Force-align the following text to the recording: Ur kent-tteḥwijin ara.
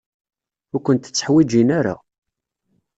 Ur 0.73 0.81
kent-tteḥwijin 0.85 1.69
ara. 1.79 1.95